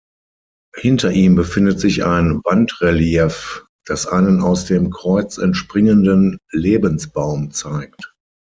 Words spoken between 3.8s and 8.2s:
das einen aus dem Kreuz entspringenden Lebensbaum zeigt.